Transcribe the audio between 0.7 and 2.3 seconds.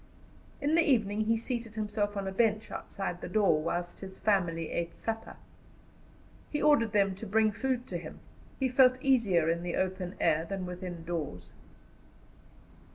the evening he seated himself on